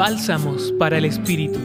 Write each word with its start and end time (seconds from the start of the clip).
Bálsamos 0.00 0.72
para 0.78 0.96
el 0.96 1.04
Espíritu. 1.04 1.58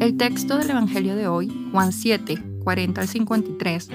El 0.00 0.16
texto 0.16 0.56
del 0.56 0.70
Evangelio 0.70 1.14
de 1.14 1.28
hoy, 1.28 1.52
Juan 1.70 1.92
7, 1.92 2.42
40 2.64 3.02
al 3.02 3.06
53, 3.06 3.90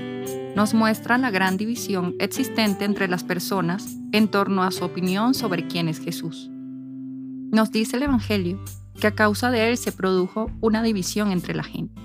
nos 0.55 0.75
muestra 0.75 1.17
la 1.17 1.31
gran 1.31 1.57
división 1.57 2.13
existente 2.19 2.85
entre 2.85 3.07
las 3.07 3.23
personas 3.23 3.97
en 4.11 4.27
torno 4.27 4.61
a 4.61 4.69
su 4.69 4.85
opinión 4.85 5.33
sobre 5.33 5.65
quién 5.65 5.87
es 5.89 5.99
Jesús. 5.99 6.51
Nos 6.51 7.71
dice 7.71 7.97
el 7.97 8.03
Evangelio 8.03 8.63
que 8.99 9.07
a 9.07 9.15
causa 9.15 9.49
de 9.49 9.71
él 9.71 9.77
se 9.77 9.91
produjo 9.91 10.51
una 10.61 10.83
división 10.83 11.31
entre 11.31 11.55
la 11.55 11.63
gente. 11.63 11.99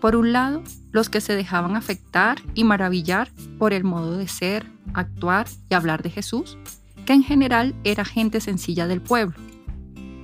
Por 0.00 0.14
un 0.14 0.32
lado, 0.32 0.62
los 0.92 1.08
que 1.08 1.20
se 1.20 1.34
dejaban 1.34 1.74
afectar 1.74 2.38
y 2.54 2.62
maravillar 2.62 3.32
por 3.58 3.72
el 3.72 3.82
modo 3.82 4.16
de 4.16 4.28
ser, 4.28 4.70
actuar 4.94 5.48
y 5.68 5.74
hablar 5.74 6.04
de 6.04 6.10
Jesús, 6.10 6.56
que 7.06 7.12
en 7.12 7.22
general 7.22 7.74
era 7.84 8.04
gente 8.04 8.40
sencilla 8.40 8.86
del 8.86 9.00
pueblo. 9.00 9.34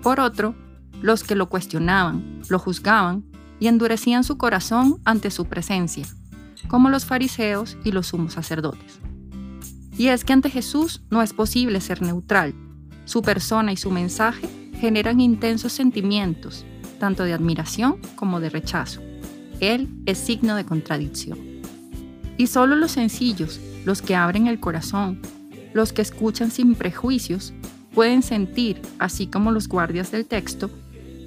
Por 0.02 0.20
otro, 0.20 0.54
los 1.02 1.24
que 1.24 1.34
lo 1.34 1.48
cuestionaban, 1.48 2.40
lo 2.48 2.58
juzgaban 2.58 3.24
y 3.60 3.66
endurecían 3.66 4.24
su 4.24 4.38
corazón 4.38 5.00
ante 5.04 5.30
su 5.30 5.46
presencia, 5.46 6.06
como 6.68 6.90
los 6.90 7.04
fariseos 7.04 7.76
y 7.84 7.92
los 7.92 8.08
sumos 8.08 8.34
sacerdotes. 8.34 9.00
Y 9.96 10.08
es 10.08 10.24
que 10.24 10.32
ante 10.32 10.50
Jesús 10.50 11.02
no 11.10 11.22
es 11.22 11.32
posible 11.32 11.80
ser 11.80 12.02
neutral. 12.02 12.54
Su 13.04 13.22
persona 13.22 13.72
y 13.72 13.76
su 13.76 13.90
mensaje 13.90 14.48
generan 14.80 15.20
intensos 15.20 15.72
sentimientos, 15.72 16.64
tanto 17.00 17.24
de 17.24 17.32
admiración 17.32 17.96
como 18.14 18.38
de 18.38 18.50
rechazo. 18.50 19.00
Él 19.60 19.88
es 20.06 20.18
signo 20.18 20.54
de 20.54 20.64
contradicción. 20.64 21.38
Y 22.36 22.46
solo 22.46 22.76
los 22.76 22.92
sencillos, 22.92 23.60
los 23.84 24.02
que 24.02 24.14
abren 24.14 24.46
el 24.46 24.60
corazón, 24.60 25.20
los 25.72 25.92
que 25.92 26.02
escuchan 26.02 26.50
sin 26.50 26.74
prejuicios, 26.74 27.52
pueden 27.94 28.22
sentir, 28.22 28.80
así 28.98 29.26
como 29.26 29.50
los 29.50 29.68
guardias 29.68 30.10
del 30.10 30.26
texto, 30.26 30.70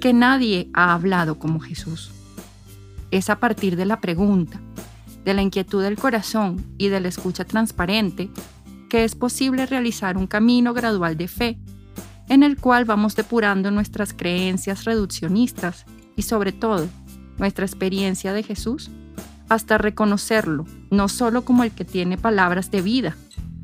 que 0.00 0.12
nadie 0.12 0.68
ha 0.74 0.94
hablado 0.94 1.38
como 1.38 1.60
Jesús. 1.60 2.10
Es 3.10 3.30
a 3.30 3.38
partir 3.38 3.76
de 3.76 3.84
la 3.84 4.00
pregunta, 4.00 4.60
de 5.24 5.34
la 5.34 5.42
inquietud 5.42 5.82
del 5.82 5.96
corazón 5.96 6.64
y 6.78 6.88
de 6.88 7.00
la 7.00 7.08
escucha 7.08 7.44
transparente 7.44 8.30
que 8.88 9.04
es 9.04 9.14
posible 9.14 9.64
realizar 9.64 10.18
un 10.18 10.26
camino 10.26 10.74
gradual 10.74 11.16
de 11.16 11.26
fe, 11.26 11.58
en 12.28 12.42
el 12.42 12.58
cual 12.58 12.84
vamos 12.84 13.16
depurando 13.16 13.70
nuestras 13.70 14.12
creencias 14.12 14.84
reduccionistas 14.84 15.86
y 16.14 16.22
sobre 16.22 16.52
todo 16.52 16.88
nuestra 17.38 17.64
experiencia 17.64 18.34
de 18.34 18.42
Jesús, 18.42 18.90
hasta 19.48 19.78
reconocerlo 19.78 20.66
no 20.90 21.08
solo 21.08 21.42
como 21.42 21.64
el 21.64 21.70
que 21.70 21.86
tiene 21.86 22.18
palabras 22.18 22.70
de 22.70 22.82
vida, 22.82 23.16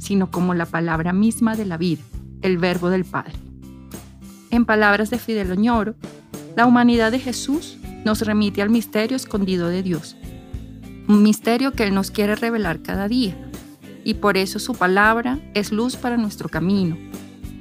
sino 0.08 0.30
como 0.30 0.54
la 0.54 0.64
palabra 0.64 1.12
misma 1.12 1.54
de 1.54 1.66
la 1.66 1.76
vida, 1.76 2.00
el 2.40 2.56
verbo 2.56 2.88
del 2.88 3.04
Padre. 3.04 3.34
En 4.50 4.64
palabras 4.64 5.10
de 5.10 5.18
Fidel 5.18 5.52
Oñoro, 5.52 5.96
la 6.56 6.64
humanidad 6.64 7.12
de 7.12 7.18
Jesús 7.18 7.76
nos 8.06 8.22
remite 8.22 8.62
al 8.62 8.70
misterio 8.70 9.18
escondido 9.18 9.68
de 9.68 9.82
Dios, 9.82 10.16
un 11.08 11.22
misterio 11.22 11.72
que 11.72 11.82
Él 11.82 11.92
nos 11.92 12.10
quiere 12.10 12.36
revelar 12.36 12.80
cada 12.80 13.06
día, 13.06 13.36
y 14.02 14.14
por 14.14 14.38
eso 14.38 14.58
su 14.58 14.74
palabra 14.74 15.40
es 15.52 15.72
luz 15.72 15.96
para 15.96 16.16
nuestro 16.16 16.48
camino, 16.48 16.96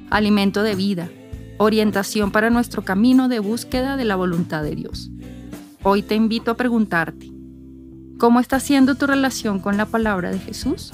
alimento 0.09 0.63
de 0.63 0.75
vida, 0.75 1.09
orientación 1.57 2.31
para 2.31 2.49
nuestro 2.49 2.85
camino 2.85 3.27
de 3.27 3.39
búsqueda 3.39 3.97
de 3.97 4.05
la 4.05 4.15
voluntad 4.15 4.63
de 4.63 4.73
Dios. 4.73 5.11
Hoy 5.83 6.01
te 6.01 6.15
invito 6.15 6.51
a 6.51 6.55
preguntarte, 6.55 7.29
¿cómo 8.17 8.39
está 8.39 8.61
siendo 8.61 8.95
tu 8.95 9.05
relación 9.05 9.59
con 9.59 9.75
la 9.75 9.85
palabra 9.85 10.31
de 10.31 10.39
Jesús? 10.39 10.93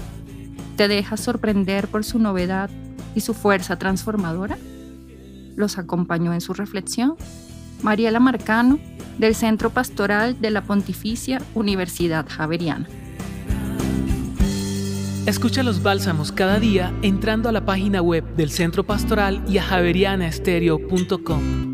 ¿Te 0.75 0.87
dejas 0.87 1.19
sorprender 1.19 1.87
por 1.87 2.03
su 2.03 2.19
novedad 2.19 2.69
y 3.15 3.21
su 3.21 3.33
fuerza 3.33 3.77
transformadora? 3.77 4.57
Los 5.55 5.77
acompañó 5.77 6.33
en 6.33 6.41
su 6.41 6.53
reflexión 6.53 7.15
Mariela 7.83 8.19
Marcano, 8.19 8.79
del 9.17 9.35
Centro 9.35 9.69
Pastoral 9.69 10.41
de 10.41 10.49
la 10.49 10.63
Pontificia 10.63 11.39
Universidad 11.53 12.25
Javeriana. 12.27 12.87
Escucha 15.25 15.63
los 15.63 15.83
bálsamos 15.83 16.31
cada 16.31 16.59
día 16.59 16.93
entrando 17.01 17.49
a 17.49 17.51
la 17.51 17.65
página 17.65 18.01
web 18.01 18.23
del 18.35 18.49
Centro 18.49 18.83
Pastoral 18.83 19.43
y 19.47 19.57
a 19.57 19.63
javerianaestereo.com. 19.63 21.72